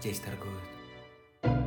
Здесь 0.00 0.20
торгуют. 0.20 1.60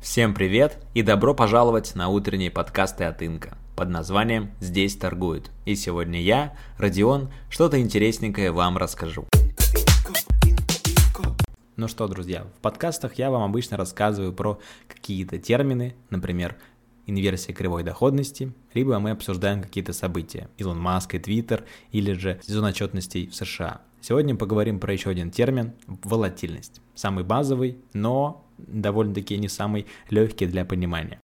Всем 0.00 0.32
привет 0.32 0.82
и 0.94 1.02
добро 1.02 1.34
пожаловать 1.34 1.94
на 1.94 2.08
утренние 2.08 2.50
подкасты 2.50 3.04
от 3.04 3.20
Инка 3.20 3.58
под 3.76 3.90
названием 3.90 4.50
«Здесь 4.60 4.96
торгуют». 4.96 5.50
И 5.66 5.74
сегодня 5.74 6.22
я, 6.22 6.56
Родион, 6.78 7.30
что-то 7.50 7.78
интересненькое 7.78 8.50
вам 8.50 8.78
расскажу. 8.78 9.26
Ну 11.76 11.86
что, 11.86 12.08
друзья, 12.08 12.44
в 12.44 12.62
подкастах 12.62 13.18
я 13.18 13.30
вам 13.30 13.42
обычно 13.42 13.76
рассказываю 13.76 14.32
про 14.32 14.58
какие-то 14.88 15.38
термины, 15.38 15.96
например, 16.08 16.56
инверсия 17.04 17.54
кривой 17.54 17.82
доходности, 17.82 18.54
либо 18.72 18.98
мы 19.00 19.10
обсуждаем 19.10 19.60
какие-то 19.60 19.92
события, 19.92 20.48
Илон 20.56 20.80
Маск 20.80 21.14
и 21.14 21.18
Твиттер, 21.18 21.66
или 21.92 22.14
же 22.14 22.40
сезон 22.42 22.64
отчетностей 22.64 23.26
в 23.26 23.34
США. 23.34 23.82
Сегодня 24.00 24.36
поговорим 24.36 24.78
про 24.78 24.92
еще 24.92 25.10
один 25.10 25.30
термин– 25.30 25.72
волатильность. 25.86 26.80
Самый 26.94 27.24
базовый, 27.24 27.78
но 27.92 28.44
довольно-таки 28.58 29.36
не 29.36 29.48
самый 29.48 29.86
легкий 30.08 30.46
для 30.46 30.64
понимания. 30.64 31.20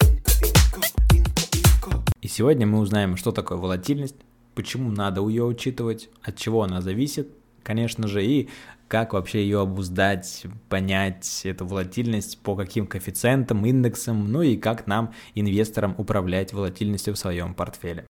И 2.20 2.28
сегодня 2.28 2.66
мы 2.66 2.80
узнаем, 2.80 3.16
что 3.16 3.30
такое 3.32 3.58
волатильность, 3.58 4.16
почему 4.54 4.90
надо 4.90 5.26
ее 5.26 5.44
учитывать, 5.44 6.08
от 6.22 6.36
чего 6.36 6.62
она 6.62 6.80
зависит, 6.80 7.28
конечно 7.62 8.08
же, 8.08 8.24
и 8.24 8.48
как 8.88 9.12
вообще 9.12 9.42
ее 9.42 9.60
обуздать, 9.60 10.44
понять 10.68 11.42
эту 11.44 11.66
волатильность, 11.66 12.38
по 12.42 12.56
каким 12.56 12.86
коэффициентам, 12.86 13.64
индексам, 13.64 14.30
ну 14.30 14.42
и 14.42 14.56
как 14.56 14.86
нам, 14.86 15.12
инвесторам, 15.34 15.94
управлять 15.96 16.52
волатильностью 16.52 17.14
в 17.14 17.18
своем 17.18 17.54
портфеле. 17.54 18.06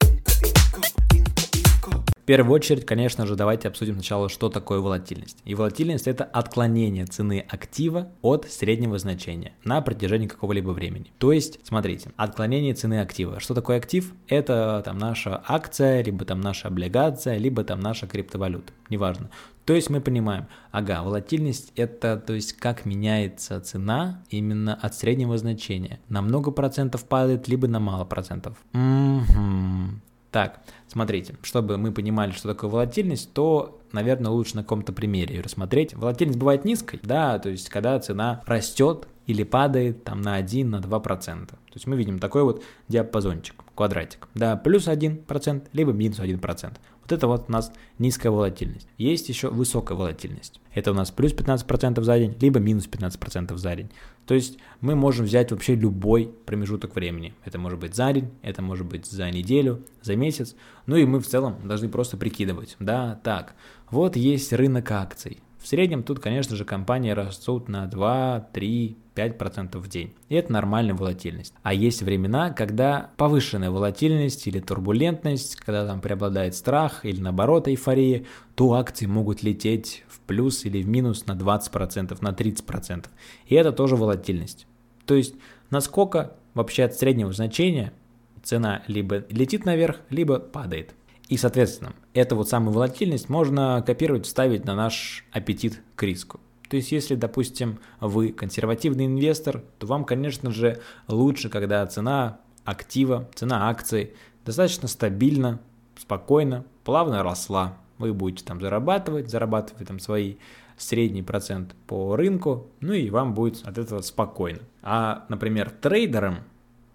В 2.24 2.26
первую 2.26 2.54
очередь, 2.54 2.86
конечно 2.86 3.26
же, 3.26 3.36
давайте 3.36 3.68
обсудим 3.68 3.96
сначала, 3.96 4.30
что 4.30 4.48
такое 4.48 4.80
волатильность. 4.80 5.36
И 5.44 5.54
волатильность– 5.54 6.06
это 6.08 6.24
отклонение 6.24 7.04
цены 7.04 7.44
актива 7.46 8.08
от 8.22 8.46
среднего 8.50 8.98
значения 8.98 9.52
на 9.62 9.82
протяжении 9.82 10.26
какого-либо 10.26 10.70
времени. 10.70 11.12
То 11.18 11.32
есть, 11.32 11.60
смотрите, 11.64 12.12
отклонение 12.16 12.72
цены 12.72 13.02
актива. 13.02 13.40
Что 13.40 13.52
такое 13.52 13.76
актив? 13.76 14.10
Это 14.26 14.80
там 14.86 14.96
наша 14.96 15.44
акция, 15.46 16.02
либо 16.02 16.24
там 16.24 16.40
наша 16.40 16.68
облигация, 16.68 17.36
либо 17.36 17.62
там 17.62 17.80
наша 17.80 18.06
криптовалюта, 18.06 18.72
неважно. 18.88 19.28
То 19.66 19.74
есть 19.74 19.90
мы 19.90 20.00
понимаем, 20.00 20.46
ага, 20.70 21.02
волатильность 21.02 21.72
это, 21.76 22.16
то 22.16 22.32
есть 22.32 22.54
как 22.54 22.86
меняется 22.86 23.60
цена 23.60 24.24
именно 24.30 24.74
от 24.74 24.94
среднего 24.94 25.36
значения. 25.36 26.00
На 26.08 26.22
много 26.22 26.52
процентов 26.52 27.04
падает, 27.04 27.48
либо 27.48 27.68
на 27.68 27.80
мало 27.80 28.06
процентов. 28.06 28.56
Угу. 28.72 30.00
Так, 30.34 30.62
смотрите, 30.88 31.36
чтобы 31.42 31.78
мы 31.78 31.92
понимали, 31.92 32.32
что 32.32 32.48
такое 32.48 32.68
волатильность, 32.68 33.32
то, 33.32 33.80
наверное, 33.92 34.32
лучше 34.32 34.56
на 34.56 34.62
каком-то 34.62 34.92
примере 34.92 35.36
ее 35.36 35.42
рассмотреть. 35.42 35.94
Волатильность 35.94 36.40
бывает 36.40 36.64
низкой, 36.64 36.98
да, 37.04 37.38
то 37.38 37.50
есть 37.50 37.68
когда 37.68 37.96
цена 38.00 38.42
растет 38.44 39.06
или 39.28 39.44
падает 39.44 40.02
там 40.02 40.22
на 40.22 40.34
1, 40.34 40.68
на 40.68 40.80
2%. 40.80 41.46
То 41.46 41.56
есть 41.72 41.86
мы 41.86 41.94
видим 41.94 42.18
такой 42.18 42.42
вот 42.42 42.64
диапазончик, 42.88 43.62
квадратик. 43.76 44.26
Да, 44.34 44.56
плюс 44.56 44.88
1%, 44.88 45.68
либо 45.72 45.92
минус 45.92 46.18
1%. 46.18 46.72
Вот 47.04 47.12
это 47.12 47.26
вот 47.26 47.44
у 47.48 47.52
нас 47.52 47.70
низкая 47.98 48.32
волатильность. 48.32 48.88
Есть 48.96 49.28
еще 49.28 49.50
высокая 49.50 49.96
волатильность. 49.96 50.60
Это 50.72 50.90
у 50.90 50.94
нас 50.94 51.10
плюс 51.10 51.34
15% 51.34 52.02
за 52.02 52.18
день, 52.18 52.34
либо 52.40 52.60
минус 52.60 52.88
15% 52.88 53.54
за 53.58 53.76
день. 53.76 53.90
То 54.26 54.32
есть 54.32 54.58
мы 54.80 54.94
можем 54.94 55.26
взять 55.26 55.52
вообще 55.52 55.74
любой 55.74 56.30
промежуток 56.46 56.94
времени. 56.94 57.34
Это 57.44 57.58
может 57.58 57.78
быть 57.78 57.94
за 57.94 58.10
день, 58.10 58.30
это 58.40 58.62
может 58.62 58.86
быть 58.86 59.04
за 59.04 59.30
неделю, 59.30 59.84
за 60.00 60.16
месяц. 60.16 60.56
Ну 60.86 60.96
и 60.96 61.04
мы 61.04 61.20
в 61.20 61.26
целом 61.26 61.56
должны 61.62 61.90
просто 61.90 62.16
прикидывать. 62.16 62.76
Да, 62.80 63.20
так, 63.22 63.54
вот 63.90 64.16
есть 64.16 64.54
рынок 64.54 64.90
акций. 64.90 65.38
В 65.64 65.66
среднем 65.66 66.02
тут, 66.02 66.20
конечно 66.20 66.56
же, 66.56 66.66
компании 66.66 67.12
растут 67.12 67.70
на 67.70 67.86
2, 67.86 68.48
3, 68.52 68.98
5% 69.14 69.78
в 69.78 69.88
день. 69.88 70.12
И 70.28 70.34
это 70.34 70.52
нормальная 70.52 70.92
волатильность. 70.92 71.54
А 71.62 71.72
есть 71.72 72.02
времена, 72.02 72.50
когда 72.50 73.12
повышенная 73.16 73.70
волатильность 73.70 74.46
или 74.46 74.60
турбулентность, 74.60 75.56
когда 75.56 75.86
там 75.86 76.02
преобладает 76.02 76.54
страх 76.54 77.06
или 77.06 77.18
наоборот 77.18 77.66
эйфория, 77.66 78.26
то 78.56 78.74
акции 78.74 79.06
могут 79.06 79.42
лететь 79.42 80.04
в 80.06 80.20
плюс 80.20 80.66
или 80.66 80.82
в 80.82 80.86
минус 80.86 81.24
на 81.24 81.32
20%, 81.32 82.18
на 82.20 82.28
30%. 82.28 83.06
И 83.46 83.54
это 83.54 83.72
тоже 83.72 83.96
волатильность. 83.96 84.66
То 85.06 85.14
есть 85.14 85.34
насколько 85.70 86.34
вообще 86.52 86.84
от 86.84 86.94
среднего 86.94 87.32
значения 87.32 87.94
цена 88.42 88.82
либо 88.86 89.24
летит 89.30 89.64
наверх, 89.64 90.02
либо 90.10 90.40
падает. 90.40 90.94
И, 91.28 91.36
соответственно, 91.36 91.94
эту 92.12 92.36
вот 92.36 92.48
самую 92.48 92.74
волатильность 92.74 93.28
можно 93.28 93.82
копировать, 93.86 94.26
вставить 94.26 94.64
на 94.64 94.74
наш 94.74 95.24
аппетит 95.32 95.82
к 95.96 96.02
риску. 96.02 96.40
То 96.68 96.76
есть, 96.76 96.92
если, 96.92 97.14
допустим, 97.14 97.78
вы 98.00 98.30
консервативный 98.32 99.06
инвестор, 99.06 99.62
то 99.78 99.86
вам, 99.86 100.04
конечно 100.04 100.50
же, 100.50 100.80
лучше, 101.08 101.48
когда 101.48 101.86
цена 101.86 102.40
актива, 102.64 103.28
цена 103.34 103.68
акций 103.68 104.14
достаточно 104.44 104.88
стабильно, 104.88 105.60
спокойно, 105.96 106.64
плавно 106.84 107.22
росла. 107.22 107.78
Вы 107.98 108.12
будете 108.12 108.44
там 108.44 108.60
зарабатывать, 108.60 109.30
зарабатывать 109.30 109.86
там 109.86 109.98
свои 109.98 110.36
средний 110.76 111.22
процент 111.22 111.74
по 111.86 112.16
рынку, 112.16 112.66
ну 112.80 112.92
и 112.92 113.10
вам 113.10 113.34
будет 113.34 113.64
от 113.66 113.78
этого 113.78 114.00
спокойно. 114.00 114.60
А, 114.82 115.24
например, 115.28 115.70
трейдерам 115.70 116.38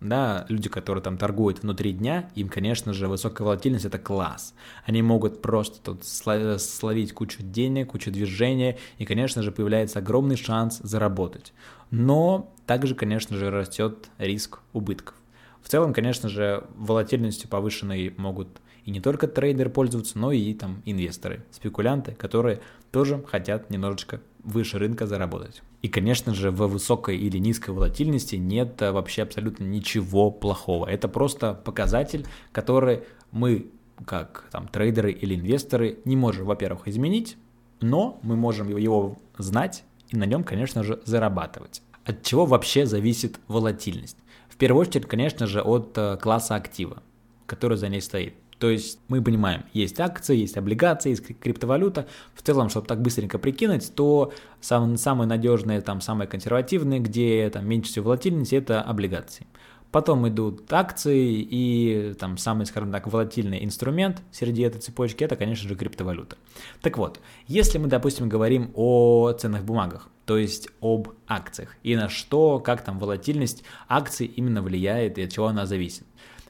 да, 0.01 0.45
люди, 0.47 0.69
которые 0.69 1.03
там 1.03 1.17
торгуют 1.17 1.61
внутри 1.61 1.91
дня, 1.91 2.29
им, 2.35 2.47
конечно 2.47 2.93
же, 2.93 3.07
высокая 3.07 3.43
волатильность– 3.43 3.85
это 3.85 3.99
класс. 3.99 4.53
Они 4.85 5.01
могут 5.01 5.41
просто 5.41 5.81
тут 5.81 6.05
словить 6.05 7.13
кучу 7.13 7.43
денег, 7.43 7.91
кучу 7.91 8.09
движения, 8.11 8.77
и, 8.97 9.05
конечно 9.05 9.43
же, 9.43 9.51
появляется 9.51 9.99
огромный 9.99 10.37
шанс 10.37 10.79
заработать. 10.81 11.53
Но 11.91 12.53
также, 12.65 12.95
конечно 12.95 13.35
же, 13.35 13.49
растет 13.51 14.09
риск 14.17 14.59
убытков. 14.73 15.15
В 15.61 15.67
целом, 15.67 15.93
конечно 15.93 16.29
же, 16.29 16.63
волатильностью 16.75 17.49
повышенной 17.49 18.13
могут 18.15 18.61
и 18.85 18.91
не 18.91 19.01
только 19.01 19.27
трейдеры 19.27 19.69
пользоваться, 19.69 20.17
но 20.17 20.31
и 20.31 20.53
там 20.53 20.81
инвесторы, 20.85 21.45
спекулянты, 21.51 22.13
которые 22.13 22.61
тоже 22.91 23.21
хотят 23.27 23.69
немножечко 23.69 24.21
выше 24.43 24.77
рынка 24.77 25.05
заработать. 25.05 25.61
И, 25.81 25.87
конечно 25.87 26.33
же, 26.33 26.51
в 26.51 26.67
высокой 26.67 27.17
или 27.17 27.37
низкой 27.37 27.71
волатильности 27.71 28.35
нет 28.35 28.81
э, 28.81 28.91
вообще 28.91 29.23
абсолютно 29.23 29.63
ничего 29.63 30.31
плохого. 30.31 30.85
Это 30.85 31.07
просто 31.07 31.53
показатель, 31.53 32.25
который 32.51 33.03
мы, 33.31 33.67
как 34.05 34.45
там 34.51 34.67
трейдеры 34.67 35.11
или 35.11 35.35
инвесторы, 35.35 35.99
не 36.05 36.15
можем, 36.15 36.45
во-первых, 36.45 36.87
изменить, 36.87 37.37
но 37.81 38.19
мы 38.23 38.35
можем 38.35 38.75
его 38.75 39.17
знать 39.37 39.83
и 40.09 40.17
на 40.17 40.25
нем, 40.25 40.43
конечно 40.43 40.83
же, 40.83 41.01
зарабатывать. 41.05 41.81
От 42.05 42.23
чего 42.23 42.45
вообще 42.45 42.85
зависит 42.85 43.39
волатильность? 43.47 44.17
В 44.49 44.57
первую 44.57 44.87
очередь, 44.87 45.05
конечно 45.05 45.47
же, 45.47 45.61
от 45.61 45.97
э, 45.97 46.17
класса 46.17 46.55
актива, 46.55 47.03
который 47.45 47.77
за 47.77 47.87
ней 47.87 48.01
стоит. 48.01 48.33
То 48.59 48.69
есть 48.69 48.99
мы 49.07 49.23
понимаем, 49.23 49.63
есть 49.73 49.99
акции, 50.01 50.35
есть 50.35 50.57
облигации, 50.57 51.11
есть 51.11 51.39
криптовалюта. 51.39 52.07
В 52.35 52.41
целом, 52.41 52.69
чтобы 52.69 52.87
так 52.87 53.01
быстренько 53.01 53.39
прикинуть, 53.39 53.95
то 53.95 54.33
сам, 54.59 54.97
самые 54.97 55.27
надежные, 55.27 55.79
там, 55.81 56.01
самые 56.01 56.27
консервативные, 56.27 56.99
где 56.99 57.49
там 57.49 57.65
меньше 57.65 57.89
всего 57.89 58.05
волатильности, 58.05 58.55
это 58.55 58.81
облигации. 58.81 59.47
Потом 59.91 60.27
идут 60.27 60.71
акции 60.71 61.41
и 61.41 62.13
там 62.19 62.37
самый, 62.37 62.67
скажем 62.67 62.91
так, 62.91 63.07
волатильный 63.07 63.63
инструмент 63.63 64.21
среди 64.31 64.61
этой 64.61 64.79
цепочки, 64.81 65.23
это, 65.23 65.35
конечно 65.35 65.67
же, 65.67 65.75
криптовалюта. 65.75 66.37
Так 66.81 66.97
вот, 66.97 67.19
если 67.47 67.79
мы, 67.79 67.87
допустим, 67.87 68.29
говорим 68.29 68.71
о 68.75 69.31
ценных 69.31 69.63
бумагах, 69.63 70.09
то 70.25 70.37
есть 70.37 70.69
об 70.79 71.07
акциях, 71.27 71.75
и 71.81 71.95
на 71.95 72.07
что, 72.07 72.59
как 72.59 72.83
там 72.83 72.99
волатильность 72.99 73.63
акций 73.87 74.27
именно 74.27 74.61
влияет 74.61 75.17
и 75.17 75.23
от 75.23 75.31
чего 75.31 75.47
она 75.47 75.65
зависит. 75.65 76.03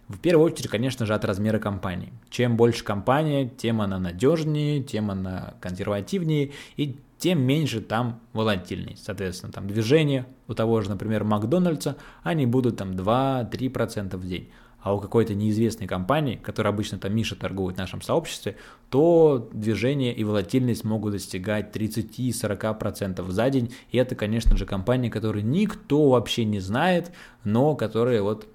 В 0.10 0.18
первую 0.18 0.52
очередь, 0.52 0.70
конечно 0.70 1.06
же, 1.06 1.14
от 1.14 1.24
размера 1.24 1.60
компании. 1.60 2.12
Чем 2.32 2.58
больше 2.58 2.84
компания, 2.84 3.48
тем 3.48 3.80
она 3.80 4.00
надежнее, 4.00 4.82
тем 4.82 5.12
она 5.12 5.54
консервативнее 5.62 6.52
и 6.78 6.98
тем 7.20 7.42
меньше 7.44 7.80
там 7.80 8.20
волатильность. 8.34 9.06
Соответственно, 9.06 9.54
там 9.54 9.68
движения 9.68 10.26
у 10.48 10.56
того 10.56 10.82
же, 10.82 10.90
например, 10.90 11.26
Макдональдса, 11.26 11.96
они 12.24 12.48
будут 12.48 12.78
там 12.78 12.92
2-3% 12.94 14.18
в 14.18 14.28
день. 14.28 14.50
А 14.82 14.96
у 14.96 15.00
какой-то 15.00 15.36
неизвестной 15.36 15.86
компании, 15.86 16.40
которая 16.42 16.74
обычно 16.74 16.98
там 16.98 17.14
Миша 17.14 17.36
торгует 17.36 17.76
в 17.76 17.80
нашем 17.80 18.02
сообществе, 18.02 18.56
то 18.90 19.50
движение 19.54 20.16
и 20.16 20.24
волатильность 20.24 20.86
могут 20.86 21.12
достигать 21.12 21.76
30-40% 21.76 23.30
за 23.30 23.50
день. 23.52 23.74
И 23.92 23.98
это, 23.98 24.16
конечно 24.16 24.58
же, 24.58 24.66
компании, 24.66 25.10
которые 25.10 25.44
никто 25.44 26.10
вообще 26.10 26.46
не 26.46 26.62
знает, 26.62 27.12
но 27.44 27.76
которые 27.76 28.24
вот 28.24 28.48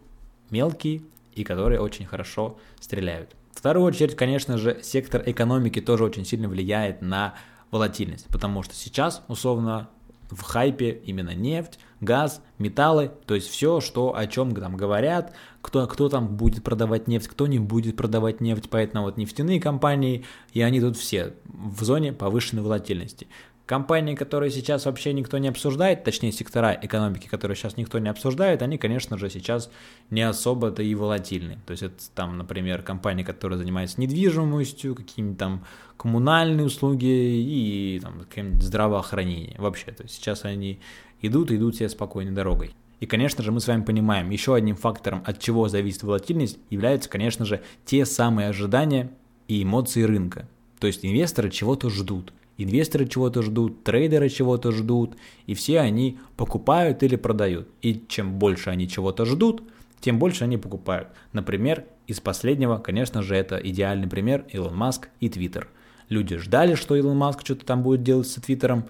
мелкие, 0.51 1.03
и 1.35 1.45
которые 1.45 1.81
очень 1.81 2.07
хорошо 2.07 2.59
стреляют. 2.81 3.35
В 3.53 3.59
вторую 3.59 3.87
очередь, 3.87 4.17
конечно 4.17 4.59
же, 4.59 4.81
сектор 4.83 5.23
экономики 5.27 5.81
тоже 5.81 6.05
очень 6.05 6.25
сильно 6.25 6.49
влияет 6.49 7.03
на 7.03 7.35
волатильность, 7.71 8.27
потому 8.29 8.63
что 8.63 8.75
сейчас, 8.75 9.23
условно, 9.29 9.89
в 10.31 10.43
хайпе 10.43 11.01
именно 11.05 11.35
нефть, 11.35 11.79
газ, 12.01 12.43
металлы, 12.59 13.11
то 13.27 13.35
есть 13.35 13.49
все, 13.49 13.81
что 13.81 14.17
о 14.17 14.27
чем 14.27 14.55
там 14.55 14.77
говорят, 14.77 15.33
кто, 15.61 15.87
кто 15.87 16.09
там 16.09 16.37
будет 16.37 16.65
продавать 16.65 17.09
нефть, 17.09 17.29
кто 17.29 17.47
не 17.47 17.59
будет 17.59 17.97
продавать 17.97 18.41
нефть, 18.41 18.69
поэтому 18.71 19.05
вот 19.05 19.17
нефтяные 19.17 19.61
компании, 19.61 20.25
и 20.53 20.63
они 20.63 20.81
тут 20.81 20.97
все 20.97 21.35
в 21.45 21.85
зоне 21.85 22.13
повышенной 22.13 22.63
волатильности. 22.63 23.29
Компании, 23.67 24.15
которые 24.15 24.51
сейчас 24.51 24.85
вообще 24.85 25.15
никто 25.15 25.39
не 25.39 25.49
обсуждает, 25.49 26.05
точнее 26.05 26.33
сектора 26.33 26.79
экономики, 26.83 27.29
которые 27.29 27.57
сейчас 27.57 27.79
никто 27.79 27.99
не 27.99 28.11
обсуждает, 28.11 28.61
они, 28.61 28.77
конечно 28.77 29.17
же, 29.17 29.31
сейчас 29.31 29.71
не 30.11 30.21
особо-то 30.21 30.83
и 30.83 30.95
волатильны. 30.95 31.59
То 31.67 31.71
есть 31.71 31.83
это 31.83 31.97
там, 32.15 32.37
например, 32.37 32.83
компании, 32.83 33.23
которые 33.23 33.59
занимаются 33.59 33.99
недвижимостью, 34.03 34.95
какими-то 34.95 35.39
там 35.39 35.65
коммунальные 35.97 36.67
услуги 36.67 37.07
и 37.07 38.01
там 38.03 38.21
каким-нибудь 38.21 38.63
здравоохранение 38.63 39.57
вообще. 39.59 39.93
То 39.93 40.03
есть 40.03 40.17
сейчас 40.17 40.45
они 40.45 40.79
идут, 41.23 41.51
идут 41.51 41.77
себе 41.77 41.89
спокойной 41.89 42.33
дорогой. 42.33 42.75
И, 43.01 43.07
конечно 43.07 43.43
же, 43.43 43.51
мы 43.51 43.61
с 43.61 43.67
вами 43.67 43.83
понимаем, 43.83 44.29
еще 44.29 44.55
одним 44.55 44.77
фактором, 44.77 45.23
от 45.25 45.41
чего 45.41 45.69
зависит 45.69 46.03
волатильность, 46.03 46.59
являются, 46.69 47.09
конечно 47.09 47.47
же, 47.47 47.63
те 47.87 48.05
самые 48.05 48.51
ожидания 48.51 49.11
и 49.49 49.63
эмоции 49.63 50.03
рынка. 50.03 50.49
То 50.81 50.87
есть 50.87 51.03
инвесторы 51.03 51.51
чего-то 51.51 51.89
ждут. 51.89 52.35
Инвесторы 52.57 53.07
чего-то 53.07 53.43
ждут, 53.43 53.83
трейдеры 53.83 54.29
чего-то 54.29 54.71
ждут, 54.71 55.17
и 55.47 55.55
все 55.55 55.81
они 55.81 56.19
покупают 56.37 57.03
или 57.03 57.17
продают. 57.17 57.69
И 57.83 58.05
чем 58.09 58.39
больше 58.39 58.71
они 58.71 58.89
чего-то 58.89 59.25
ждут, 59.25 59.63
тем 60.01 60.19
больше 60.19 60.45
они 60.45 60.57
покупают. 60.57 61.09
Например, 61.33 61.85
из 62.07 62.21
последнего, 62.21 62.79
конечно 62.79 63.23
же, 63.23 63.35
это 63.35 63.57
идеальный 63.57 64.09
пример 64.09 64.45
Илон 64.53 64.77
Маск 64.77 65.09
и 65.21 65.29
Твиттер. 65.29 65.69
Люди 66.09 66.37
ждали, 66.37 66.75
что 66.75 66.95
Илон 66.95 67.17
Маск 67.17 67.41
что-то 67.41 67.65
там 67.65 67.83
будет 67.83 68.03
делать 68.03 68.29
с 68.29 68.35
Твиттером, 68.35 68.87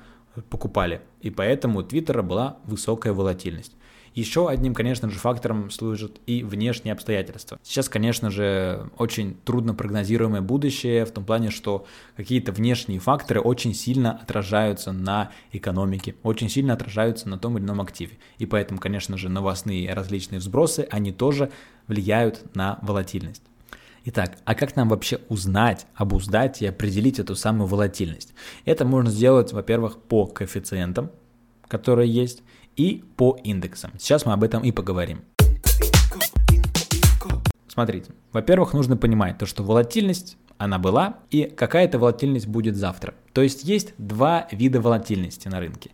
покупали. 0.50 1.00
И 1.20 1.30
поэтому 1.30 1.80
у 1.80 1.82
Твиттера 1.82 2.22
была 2.22 2.58
высокая 2.64 3.12
волатильность. 3.12 3.72
Еще 4.14 4.48
одним, 4.48 4.74
конечно 4.74 5.10
же, 5.10 5.18
фактором 5.18 5.70
служат 5.70 6.20
и 6.26 6.44
внешние 6.44 6.92
обстоятельства. 6.92 7.58
Сейчас, 7.64 7.88
конечно 7.88 8.30
же, 8.30 8.88
очень 8.96 9.36
трудно 9.44 9.74
прогнозируемое 9.74 10.40
будущее 10.40 11.04
в 11.04 11.10
том 11.10 11.24
плане, 11.24 11.50
что 11.50 11.84
какие-то 12.16 12.52
внешние 12.52 13.00
факторы 13.00 13.40
очень 13.40 13.74
сильно 13.74 14.12
отражаются 14.12 14.92
на 14.92 15.32
экономике, 15.50 16.14
очень 16.22 16.48
сильно 16.48 16.74
отражаются 16.74 17.28
на 17.28 17.38
том 17.38 17.58
или 17.58 17.64
ином 17.64 17.80
активе. 17.80 18.18
И 18.38 18.46
поэтому, 18.46 18.78
конечно 18.78 19.18
же, 19.18 19.28
новостные 19.28 19.92
различные 19.92 20.38
взбросы, 20.38 20.86
они 20.92 21.10
тоже 21.10 21.50
влияют 21.88 22.54
на 22.54 22.78
волатильность. 22.82 23.42
Итак, 24.06 24.36
а 24.44 24.54
как 24.54 24.76
нам 24.76 24.90
вообще 24.90 25.20
узнать, 25.30 25.86
обуздать 25.94 26.60
и 26.60 26.66
определить 26.66 27.18
эту 27.18 27.34
самую 27.34 27.68
волатильность? 27.68 28.34
Это 28.66 28.84
можно 28.84 29.10
сделать, 29.10 29.54
во-первых, 29.54 29.96
по 29.96 30.26
коэффициентам, 30.26 31.10
которые 31.68 32.12
есть, 32.12 32.42
и 32.76 33.02
по 33.16 33.38
индексам. 33.44 33.92
Сейчас 33.98 34.26
мы 34.26 34.34
об 34.34 34.44
этом 34.44 34.62
и 34.62 34.72
поговорим. 34.72 35.22
Смотрите, 37.66 38.12
во-первых, 38.30 38.74
нужно 38.74 38.98
понимать 38.98 39.38
то, 39.38 39.46
что 39.46 39.62
волатильность 39.62 40.36
она 40.58 40.78
была, 40.78 41.20
и 41.30 41.44
какая-то 41.44 41.98
волатильность 41.98 42.46
будет 42.46 42.76
завтра. 42.76 43.14
То 43.32 43.40
есть 43.40 43.64
есть 43.64 43.94
два 43.96 44.48
вида 44.50 44.82
волатильности 44.82 45.48
на 45.48 45.60
рынке. 45.60 45.92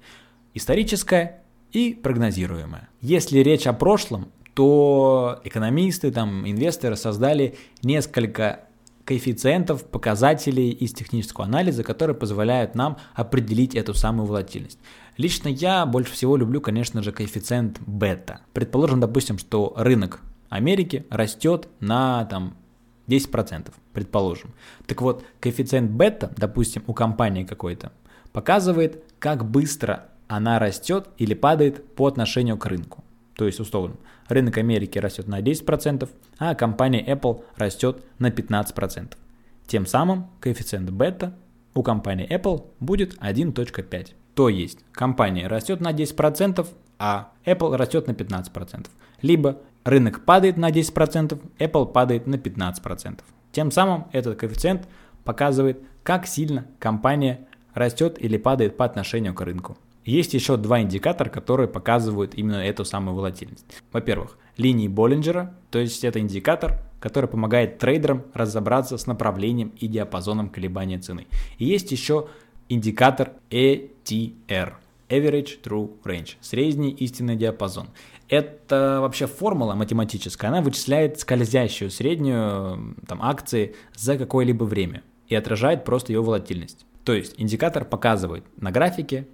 Историческая 0.53 1.45
и 1.71 1.95
прогнозируемая. 1.95 2.89
Если 3.01 3.39
речь 3.39 3.69
о 3.69 3.73
прошлом, 3.73 4.33
то 4.55 5.41
экономисты, 5.45 6.11
там, 6.11 6.49
инвесторы 6.49 6.97
создали 6.97 7.57
несколько 7.83 8.61
коэффициентов, 9.05 9.85
показателей 9.85 10.71
из 10.71 10.93
технического 10.93 11.45
анализа, 11.47 11.83
которые 11.83 12.15
позволяют 12.15 12.75
нам 12.75 12.99
определить 13.15 13.75
эту 13.75 13.95
самую 13.95 14.27
волатильность. 14.27 14.79
Лично 15.17 15.49
я 15.49 15.85
больше 15.85 16.13
всего 16.13 16.37
люблю, 16.37 16.61
конечно 16.61 17.03
же, 17.03 17.11
коэффициент 17.11 17.81
бета. 17.81 18.41
Предположим, 18.53 19.01
допустим, 19.01 19.39
что 19.39 19.75
рынок 19.77 20.21
Америки 20.49 21.07
растет 21.11 21.69
на 21.81 22.25
там 22.27 22.57
10%, 23.09 23.73
предположим. 23.93 24.55
Так 24.87 25.03
вот, 25.03 25.25
коэффициент 25.41 25.91
бета, 25.91 26.33
допустим, 26.37 26.85
у 26.87 26.95
компании 26.95 27.45
какой-то, 27.45 27.93
показывает, 28.33 29.03
как 29.19 29.45
быстро 29.45 30.07
она 30.29 30.59
растет 30.59 31.09
или 31.19 31.35
падает 31.35 31.97
по 31.97 32.07
отношению 32.07 32.57
к 32.57 32.67
рынку. 32.67 33.05
То 33.41 33.47
есть, 33.47 33.59
условно, 33.59 33.97
рынок 34.29 34.59
Америки 34.59 34.99
растет 34.99 35.27
на 35.27 35.41
10%, 35.41 36.07
а 36.39 36.55
компания 36.55 37.03
Apple 37.03 37.43
растет 37.57 38.05
на 38.19 38.29
15%. 38.29 39.15
Тем 39.67 39.87
самым 39.87 40.27
коэффициент 40.41 40.91
бета 40.91 41.35
у 41.73 41.83
компании 41.83 42.29
Apple 42.31 42.67
будет 42.81 43.15
1.5. 43.15 44.09
То 44.35 44.51
есть 44.51 44.81
компания 44.93 45.47
растет 45.49 45.81
на 45.81 45.93
10%, 45.93 46.67
а 46.99 47.33
Apple 47.47 47.77
растет 47.79 48.09
на 48.09 48.11
15%. 48.13 48.89
Либо 49.23 49.57
рынок 49.85 50.27
падает 50.27 50.59
на 50.59 50.71
10%, 50.71 51.41
Apple 51.59 51.93
падает 51.93 52.27
на 52.27 52.35
15%. 52.35 53.21
Тем 53.53 53.71
самым 53.71 54.09
этот 54.13 54.39
коэффициент 54.39 54.87
показывает, 55.25 55.81
как 56.03 56.27
сильно 56.27 56.67
компания 56.79 57.49
растет 57.73 58.23
или 58.23 58.37
падает 58.37 58.77
по 58.77 58.85
отношению 58.85 59.33
к 59.33 59.41
рынку. 59.41 59.79
Есть 60.11 60.35
еще 60.35 60.57
два 60.57 60.81
индикатора, 60.81 61.29
которые 61.29 61.69
показывают 61.69 62.35
именно 62.35 62.57
эту 62.57 62.85
самую 62.85 63.15
волатильность. 63.15 63.65
Во-первых, 63.93 64.39
линии 64.57 64.89
Боллинджера, 64.89 65.55
то 65.71 65.79
есть 65.79 66.03
это 66.03 66.19
индикатор, 66.19 66.83
который 66.99 67.31
помогает 67.31 67.79
трейдерам 67.79 68.25
разобраться 68.35 68.99
с 68.99 69.07
направлением 69.07 69.73
и 69.79 69.87
диапазоном 69.87 70.49
колебания 70.49 70.99
цены. 70.99 71.29
И 71.59 71.65
есть 71.65 71.93
еще 71.93 72.27
индикатор 72.69 73.35
ETR, 73.51 74.73
Average 75.09 75.63
True 75.63 75.93
Range, 76.03 76.35
средний 76.41 76.91
истинный 76.91 77.37
диапазон. 77.37 77.91
Это 78.29 78.99
вообще 79.01 79.29
формула 79.29 79.77
математическая, 79.77 80.51
она 80.51 80.61
вычисляет 80.61 81.21
скользящую 81.21 81.89
среднюю 81.89 82.97
там, 83.07 83.23
акции 83.23 83.77
за 83.95 84.19
какое-либо 84.19 84.65
время 84.65 85.05
и 85.29 85.37
отражает 85.37 85.85
просто 85.85 86.13
ее 86.13 86.21
волатильность. 86.21 86.85
То 87.05 87.13
есть 87.13 87.37
индикатор 87.39 87.85
показывает 87.85 88.43
на 88.57 88.73
графике 88.73 89.29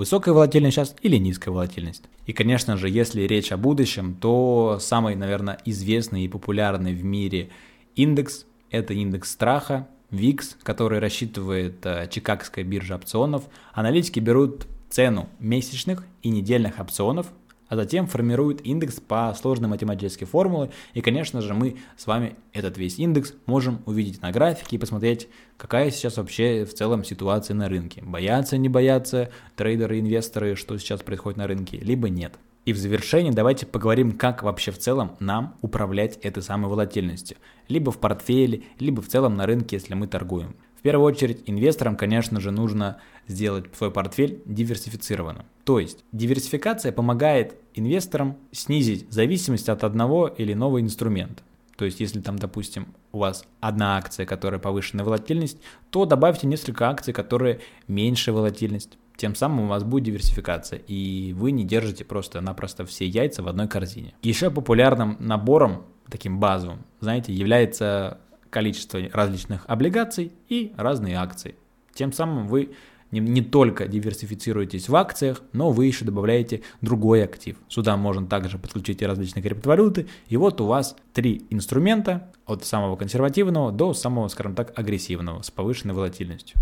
Высокая 0.00 0.32
волатильность 0.32 0.76
сейчас 0.76 0.96
или 1.02 1.18
низкая 1.18 1.52
волатильность. 1.52 2.04
И, 2.24 2.32
конечно 2.32 2.78
же, 2.78 2.88
если 2.88 3.20
речь 3.24 3.52
о 3.52 3.58
будущем, 3.58 4.14
то 4.14 4.78
самый, 4.80 5.14
наверное, 5.14 5.58
известный 5.66 6.24
и 6.24 6.28
популярный 6.28 6.94
в 6.94 7.04
мире 7.04 7.50
индекс– 7.96 8.46
это 8.70 8.94
индекс 8.94 9.30
страха, 9.30 9.88
VIX, 10.10 10.56
который 10.62 11.00
рассчитывает 11.00 11.84
э, 11.84 12.08
Чикагская 12.10 12.64
биржа 12.64 12.94
опционов. 12.94 13.42
Аналитики 13.74 14.20
берут 14.20 14.66
цену 14.88 15.28
месячных 15.38 16.06
и 16.22 16.30
недельных 16.30 16.80
опционов 16.80 17.26
а 17.70 17.76
затем 17.76 18.06
формирует 18.06 18.66
индекс 18.66 19.00
по 19.00 19.32
сложной 19.40 19.68
математической 19.68 20.26
формуле. 20.26 20.70
И, 20.92 21.00
конечно 21.00 21.40
же, 21.40 21.54
мы 21.54 21.76
с 21.96 22.06
вами 22.06 22.34
этот 22.52 22.76
весь 22.76 22.98
индекс 22.98 23.32
можем 23.46 23.80
увидеть 23.86 24.20
на 24.20 24.32
графике 24.32 24.76
и 24.76 24.78
посмотреть, 24.78 25.28
какая 25.56 25.90
сейчас 25.90 26.18
вообще 26.18 26.64
в 26.64 26.74
целом 26.74 27.04
ситуация 27.04 27.54
на 27.54 27.68
рынке. 27.68 28.02
Боятся, 28.04 28.58
не 28.58 28.68
боятся 28.68 29.30
трейдеры, 29.56 30.00
инвесторы, 30.00 30.56
что 30.56 30.76
сейчас 30.78 31.00
происходит 31.02 31.38
на 31.38 31.46
рынке, 31.46 31.78
либо 31.78 32.08
нет. 32.08 32.34
И 32.66 32.72
в 32.72 32.76
завершении 32.76 33.30
давайте 33.30 33.66
поговорим, 33.66 34.12
как 34.12 34.42
вообще 34.42 34.70
в 34.70 34.78
целом 34.78 35.16
нам 35.20 35.56
управлять 35.62 36.18
этой 36.18 36.42
самой 36.42 36.70
волатильностью. 36.70 37.38
Либо 37.68 37.90
в 37.90 37.98
портфеле, 37.98 38.64
либо 38.78 39.00
в 39.00 39.08
целом 39.08 39.36
на 39.36 39.46
рынке, 39.46 39.76
если 39.76 39.94
мы 39.94 40.08
торгуем. 40.08 40.56
В 40.80 40.82
первую 40.82 41.12
очередь 41.12 41.42
инвесторам, 41.44 41.94
конечно 41.94 42.40
же, 42.40 42.50
нужно 42.50 42.96
сделать 43.26 43.66
свой 43.76 43.90
портфель 43.90 44.40
диверсифицированным. 44.46 45.44
То 45.64 45.78
есть 45.78 46.02
диверсификация 46.10 46.90
помогает 46.90 47.56
инвесторам 47.74 48.38
снизить 48.50 49.04
зависимость 49.12 49.68
от 49.68 49.84
одного 49.84 50.26
или 50.26 50.54
иного 50.54 50.80
инструмента. 50.80 51.42
То 51.76 51.84
есть, 51.84 52.00
если 52.00 52.22
там, 52.22 52.38
допустим, 52.38 52.94
у 53.12 53.18
вас 53.18 53.44
одна 53.60 53.98
акция, 53.98 54.24
которая 54.24 54.58
повышенная 54.58 55.04
волатильность, 55.04 55.58
то 55.90 56.06
добавьте 56.06 56.46
несколько 56.46 56.88
акций, 56.88 57.12
которые 57.12 57.60
меньше 57.86 58.32
волатильность. 58.32 58.96
Тем 59.18 59.34
самым 59.34 59.66
у 59.66 59.68
вас 59.68 59.84
будет 59.84 60.04
диверсификация, 60.04 60.80
и 60.86 61.34
вы 61.36 61.50
не 61.50 61.64
держите 61.64 62.06
просто-напросто 62.06 62.86
все 62.86 63.06
яйца 63.06 63.42
в 63.42 63.48
одной 63.48 63.68
корзине. 63.68 64.14
Еще 64.22 64.50
популярным 64.50 65.18
набором, 65.20 65.84
таким 66.08 66.40
базовым, 66.40 66.86
знаете, 67.00 67.34
является 67.34 68.18
количество 68.50 69.00
различных 69.12 69.64
облигаций 69.66 70.32
и 70.48 70.72
разные 70.76 71.16
акции. 71.16 71.54
Тем 71.94 72.12
самым 72.12 72.46
вы 72.46 72.70
не, 73.10 73.20
не 73.20 73.42
только 73.42 73.88
диверсифицируетесь 73.88 74.88
в 74.88 74.96
акциях, 74.96 75.42
но 75.52 75.70
вы 75.72 75.86
еще 75.86 76.04
добавляете 76.04 76.62
другой 76.80 77.24
актив. 77.24 77.56
Сюда 77.68 77.96
можно 77.96 78.26
также 78.26 78.58
подключить 78.58 79.02
и 79.02 79.06
различные 79.06 79.42
криптовалюты. 79.42 80.06
И 80.28 80.36
вот 80.36 80.60
у 80.60 80.66
вас 80.66 80.96
три 81.12 81.46
инструмента 81.50 82.30
от 82.46 82.64
самого 82.64 82.96
консервативного 82.96 83.72
до 83.72 83.94
самого, 83.94 84.28
скажем 84.28 84.54
так, 84.54 84.78
агрессивного 84.78 85.42
с 85.42 85.50
повышенной 85.50 85.94
волатильностью. 85.94 86.60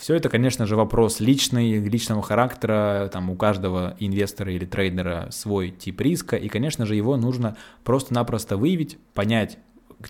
Все 0.00 0.14
это, 0.14 0.30
конечно 0.30 0.64
же, 0.64 0.76
вопрос 0.76 1.20
личный, 1.20 1.78
личного 1.78 2.22
характера, 2.22 3.10
там 3.12 3.28
у 3.28 3.36
каждого 3.36 3.96
инвестора 3.98 4.50
или 4.50 4.64
трейдера 4.64 5.28
свой 5.30 5.70
тип 5.70 6.00
риска, 6.00 6.36
и, 6.36 6.48
конечно 6.48 6.86
же, 6.86 6.94
его 6.94 7.18
нужно 7.18 7.58
просто-напросто 7.84 8.56
выявить, 8.56 8.96
понять, 9.12 9.58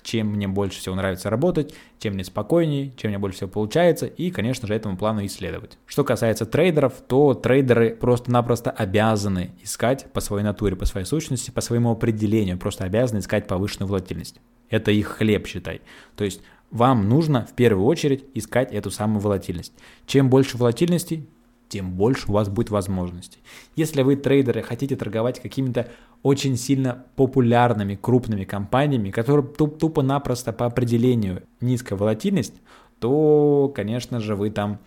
чем 0.02 0.28
мне 0.28 0.48
больше 0.48 0.78
всего 0.78 0.94
нравится 0.94 1.30
работать, 1.30 1.74
чем 1.98 2.14
мне 2.14 2.24
спокойнее, 2.24 2.92
чем 2.96 3.10
мне 3.10 3.18
больше 3.18 3.38
всего 3.38 3.50
получается, 3.50 4.06
и, 4.06 4.30
конечно 4.30 4.66
же, 4.66 4.74
этому 4.74 4.96
плану 4.96 5.24
исследовать. 5.26 5.78
Что 5.86 6.04
касается 6.04 6.46
трейдеров, 6.46 6.94
то 7.06 7.34
трейдеры 7.34 7.94
просто-напросто 7.94 8.70
обязаны 8.70 9.52
искать 9.62 10.06
по 10.12 10.20
своей 10.20 10.44
натуре, 10.44 10.76
по 10.76 10.86
своей 10.86 11.06
сущности, 11.06 11.50
по 11.50 11.60
своему 11.60 11.90
определению, 11.90 12.58
просто 12.58 12.84
обязаны 12.84 13.18
искать 13.18 13.46
повышенную 13.46 13.88
волатильность. 13.88 14.40
Это 14.68 14.90
их 14.92 15.08
хлеб, 15.08 15.46
считай. 15.46 15.80
То 16.16 16.24
есть 16.24 16.40
вам 16.70 17.08
нужно 17.08 17.46
в 17.46 17.54
первую 17.54 17.86
очередь 17.86 18.24
искать 18.34 18.72
эту 18.72 18.90
самую 18.90 19.20
волатильность. 19.20 19.72
Чем 20.06 20.30
больше 20.30 20.56
волатильности, 20.56 21.26
тем 21.70 21.92
больше 21.92 22.28
у 22.28 22.32
вас 22.32 22.48
будет 22.48 22.68
возможностей. 22.70 23.38
Если 23.76 24.02
вы 24.02 24.16
трейдеры 24.16 24.62
хотите 24.62 24.96
торговать 24.96 25.40
какими-то 25.40 25.88
очень 26.22 26.56
сильно 26.56 27.06
популярными 27.16 27.94
крупными 27.94 28.44
компаниями, 28.44 29.10
которые 29.10 29.46
туп 29.46 29.78
тупо-напросто 29.78 30.52
по 30.52 30.66
определению 30.66 31.44
низкая 31.60 31.98
волатильность, 31.98 32.54
то, 32.98 33.72
конечно 33.74 34.20
же, 34.20 34.36
вы 34.36 34.50
там... 34.50 34.78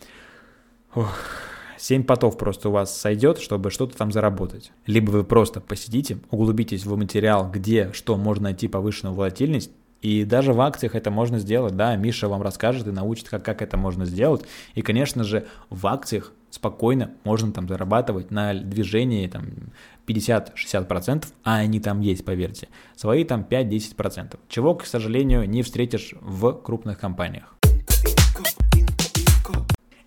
Ох, 0.94 1.18
7 1.78 2.04
потов 2.04 2.38
просто 2.38 2.70
у 2.70 2.72
вас 2.72 2.96
сойдет, 2.96 3.40
чтобы 3.40 3.72
что-то 3.72 3.98
там 3.98 4.12
заработать. 4.12 4.72
Либо 4.86 5.10
вы 5.10 5.24
просто 5.24 5.60
посидите, 5.60 6.20
углубитесь 6.30 6.86
в 6.86 6.96
материал, 6.96 7.50
где 7.52 7.92
что 7.94 8.16
можно 8.16 8.44
найти 8.44 8.68
повышенную 8.68 9.16
волатильность, 9.16 9.72
и 10.02 10.26
даже 10.26 10.54
в 10.54 10.62
акциях 10.62 10.96
это 10.96 11.12
можно 11.12 11.40
сделать, 11.40 11.76
да, 11.78 11.96
Миша 11.96 12.28
вам 12.28 12.42
расскажет 12.42 12.88
и 12.88 12.92
научит, 12.92 13.30
как, 13.30 13.44
как 13.44 13.62
это 13.62 13.78
можно 13.78 14.06
сделать. 14.06 14.44
И, 14.76 14.82
конечно 14.82 15.24
же, 15.24 15.48
в 15.70 15.88
акциях 15.88 16.34
спокойно 16.54 17.16
можно 17.24 17.52
там 17.52 17.68
зарабатывать 17.68 18.30
на 18.30 18.54
движении 18.54 19.28
там 19.28 19.48
50-60%, 20.06 21.26
а 21.44 21.56
они 21.56 21.80
там 21.80 22.02
есть, 22.02 22.24
поверьте, 22.24 22.70
свои 22.96 23.24
там 23.24 23.42
5-10%, 23.50 24.38
чего, 24.50 24.76
к 24.76 24.86
сожалению, 24.86 25.50
не 25.50 25.64
встретишь 25.64 26.14
в 26.22 26.54
крупных 26.54 27.00
компаниях. 27.00 27.56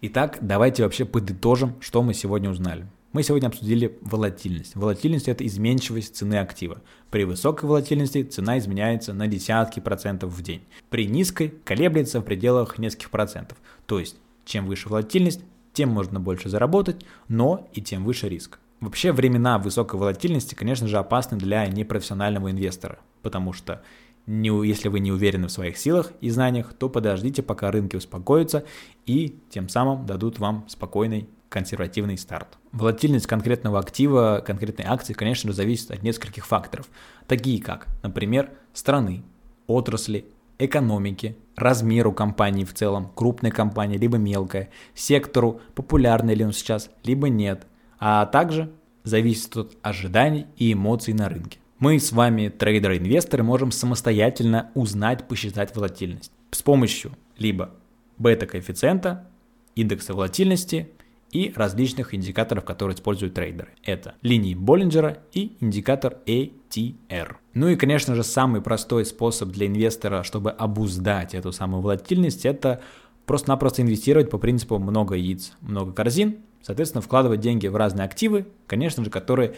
Итак, 0.02 0.38
давайте 0.40 0.84
вообще 0.84 1.04
подытожим, 1.04 1.74
что 1.80 2.02
мы 2.04 2.14
сегодня 2.14 2.48
узнали. 2.48 2.86
Мы 3.12 3.24
сегодня 3.24 3.48
обсудили 3.48 3.98
волатильность. 4.02 4.76
Волатильность– 4.76 5.26
это 5.28 5.44
изменчивость 5.44 6.14
цены 6.14 6.36
актива. 6.36 6.80
При 7.10 7.24
высокой 7.24 7.68
волатильности 7.68 8.22
цена 8.22 8.58
изменяется 8.58 9.14
на 9.14 9.26
десятки 9.26 9.80
процентов 9.80 10.32
в 10.32 10.42
день. 10.42 10.62
При 10.90 11.06
низкой 11.06 11.54
колеблется 11.64 12.20
в 12.20 12.24
пределах 12.24 12.78
нескольких 12.78 13.10
процентов. 13.10 13.58
То 13.86 13.98
есть, 13.98 14.16
чем 14.44 14.66
выше 14.66 14.88
волатильность, 14.88 15.40
тем 15.76 15.90
можно 15.90 16.18
больше 16.18 16.48
заработать, 16.48 17.04
но 17.28 17.68
и 17.74 17.82
тем 17.82 18.04
выше 18.04 18.30
риск. 18.30 18.58
Вообще 18.80 19.12
времена 19.12 19.58
высокой 19.58 20.00
волатильности, 20.00 20.54
конечно 20.54 20.88
же, 20.88 20.96
опасны 20.96 21.36
для 21.36 21.66
непрофессионального 21.66 22.50
инвестора, 22.50 22.98
потому 23.20 23.52
что 23.52 23.82
не, 24.26 24.48
если 24.66 24.88
вы 24.88 25.00
не 25.00 25.12
уверены 25.12 25.48
в 25.48 25.52
своих 25.52 25.76
силах 25.76 26.12
и 26.22 26.30
знаниях, 26.30 26.72
то 26.72 26.88
подождите, 26.88 27.42
пока 27.42 27.70
рынки 27.70 27.94
успокоятся 27.94 28.64
и 29.04 29.38
тем 29.50 29.68
самым 29.68 30.06
дадут 30.06 30.38
вам 30.38 30.64
спокойный 30.66 31.28
консервативный 31.50 32.16
старт. 32.16 32.58
Волатильность 32.72 33.26
конкретного 33.26 33.78
актива, 33.78 34.42
конкретной 34.44 34.86
акции, 34.86 35.12
конечно 35.12 35.50
же, 35.50 35.56
зависит 35.56 35.90
от 35.90 36.02
нескольких 36.02 36.46
факторов, 36.46 36.88
такие 37.28 37.62
как, 37.62 37.86
например, 38.02 38.50
страны, 38.72 39.22
отрасли, 39.66 40.24
экономики, 40.58 41.36
размеру 41.56 42.12
компании 42.12 42.64
в 42.64 42.74
целом, 42.74 43.10
крупной 43.14 43.50
компании, 43.50 43.98
либо 43.98 44.18
мелкая, 44.18 44.68
сектору, 44.94 45.60
популярный 45.74 46.34
ли 46.34 46.44
он 46.44 46.52
сейчас, 46.52 46.90
либо 47.04 47.28
нет, 47.28 47.66
а 47.98 48.26
также 48.26 48.72
зависит 49.04 49.56
от 49.56 49.76
ожиданий 49.82 50.46
и 50.56 50.72
эмоций 50.72 51.14
на 51.14 51.28
рынке. 51.28 51.58
Мы 51.78 52.00
с 52.00 52.12
вами, 52.12 52.48
трейдеры-инвесторы, 52.48 53.42
можем 53.42 53.70
самостоятельно 53.70 54.70
узнать, 54.74 55.28
посчитать 55.28 55.74
волатильность 55.76 56.32
с 56.50 56.62
помощью 56.62 57.12
либо 57.36 57.70
бета-коэффициента, 58.18 59.28
индекса 59.74 60.14
волатильности 60.14 60.90
и 61.30 61.52
различных 61.54 62.14
индикаторов, 62.14 62.64
которые 62.64 62.94
используют 62.94 63.34
трейдеры. 63.34 63.68
Это 63.84 64.14
линии 64.22 64.54
Боллинджера 64.54 65.18
и 65.32 65.56
индикатор 65.60 66.18
ATR. 66.26 67.36
Ну 67.54 67.68
и, 67.68 67.76
конечно 67.76 68.14
же, 68.14 68.22
самый 68.22 68.60
простой 68.60 69.04
способ 69.04 69.50
для 69.50 69.66
инвестора, 69.66 70.22
чтобы 70.22 70.50
обуздать 70.50 71.34
эту 71.34 71.52
самую 71.52 71.82
волатильность, 71.82 72.46
это 72.46 72.80
просто-напросто 73.26 73.82
инвестировать 73.82 74.30
по 74.30 74.38
принципу 74.38 74.78
много 74.78 75.14
яиц, 75.14 75.52
много 75.60 75.92
корзин, 75.92 76.38
соответственно, 76.62 77.02
вкладывать 77.02 77.40
деньги 77.40 77.66
в 77.66 77.76
разные 77.76 78.04
активы, 78.04 78.46
конечно 78.66 79.04
же, 79.04 79.10
которые 79.10 79.54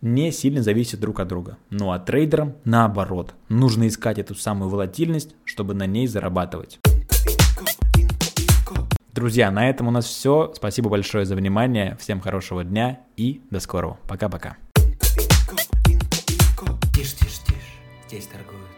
не 0.00 0.32
сильно 0.32 0.62
зависят 0.62 1.00
друг 1.00 1.20
от 1.20 1.28
друга. 1.28 1.56
Ну 1.70 1.90
а 1.90 1.98
трейдерам 1.98 2.54
наоборот, 2.64 3.34
нужно 3.48 3.88
искать 3.88 4.18
эту 4.18 4.34
самую 4.34 4.68
волатильность, 4.68 5.34
чтобы 5.44 5.74
на 5.74 5.86
ней 5.86 6.06
зарабатывать. 6.06 6.78
Друзья, 9.14 9.52
на 9.52 9.70
этом 9.70 9.86
у 9.86 9.90
нас 9.92 10.06
все. 10.06 10.52
Спасибо 10.56 10.90
большое 10.90 11.24
за 11.24 11.36
внимание. 11.36 11.96
Всем 12.00 12.20
хорошего 12.20 12.64
дня 12.64 12.98
и 13.16 13.42
до 13.48 13.60
скорого. 13.60 13.96
Пока-пока. 14.08 14.56
Тише, 16.92 17.14
тише, 17.16 17.40
тише. 17.46 17.58
Здесь 18.08 18.26
торгуют. 18.26 18.73